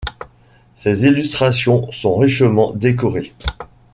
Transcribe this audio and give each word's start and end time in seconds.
Ses 0.73 1.05
illustrations 1.05 1.91
sont 1.91 2.15
richement 2.15 2.71
décorées. 2.71 3.35